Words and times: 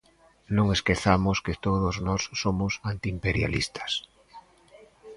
Non 0.55 0.67
esquezamos 0.77 1.37
que 1.45 1.59
todos 1.65 1.95
nós 2.07 2.21
somos 2.41 2.73
antiimperialistas. 2.91 3.91